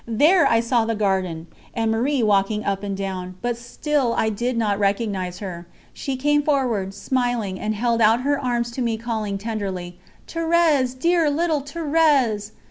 There 0.07 0.47
I 0.47 0.61
saw 0.61 0.85
the 0.85 0.95
garden, 0.95 1.45
and 1.75 1.91
Marie 1.91 2.23
walking 2.23 2.65
up 2.65 2.81
and 2.81 2.97
down, 2.97 3.35
but 3.43 3.55
still 3.55 4.15
I 4.17 4.29
did 4.29 4.57
not 4.57 4.79
recognise 4.79 5.37
her; 5.37 5.67
she 5.93 6.15
came 6.15 6.41
forward, 6.41 6.95
smiling, 6.95 7.59
and 7.59 7.75
held 7.75 8.01
out 8.01 8.21
her 8.21 8.43
arms 8.43 8.71
to 8.71 8.81
me 8.81 8.97
calling 8.97 9.37
tenderly: 9.37 9.99
"Thérèse, 10.27 10.97
dear 10.97 11.29
little 11.29 11.61
Thérèse!" 11.61 12.49